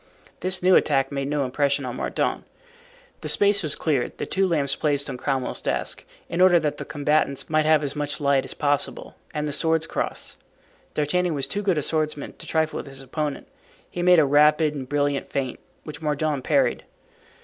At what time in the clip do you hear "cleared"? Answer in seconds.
3.75-4.17